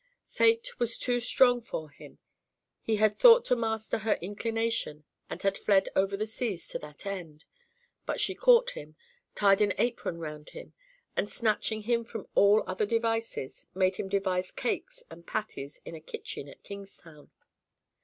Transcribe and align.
Fate 0.31 0.79
was 0.79 0.97
too 0.97 1.19
strong 1.19 1.61
for 1.61 1.91
him; 1.91 2.17
he 2.81 2.95
had 2.95 3.15
thought 3.19 3.45
to 3.45 3.55
master 3.55 3.99
her 3.99 4.15
inclination 4.15 5.03
and 5.29 5.43
had 5.43 5.59
fled 5.59 5.89
over 5.95 6.17
the 6.17 6.25
seas 6.25 6.67
to 6.69 6.79
that 6.79 7.05
end; 7.05 7.45
but 8.07 8.19
she 8.19 8.33
caught 8.33 8.71
him, 8.71 8.95
tied 9.35 9.61
an 9.61 9.75
apron 9.77 10.17
round 10.17 10.49
him, 10.49 10.73
and 11.15 11.29
snatching 11.29 11.83
him 11.83 12.03
from 12.03 12.25
all 12.33 12.63
other 12.65 12.87
devices, 12.87 13.67
made 13.75 13.97
him 13.97 14.09
devise 14.09 14.49
cakes 14.51 15.03
and 15.11 15.27
patties 15.27 15.79
in 15.85 15.93
a 15.93 16.01
kitchen 16.01 16.49
at 16.49 16.63
Kingstown. 16.63 17.29